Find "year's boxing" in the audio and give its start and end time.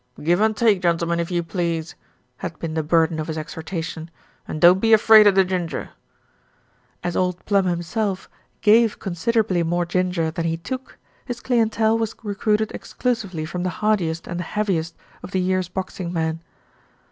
15.39-16.11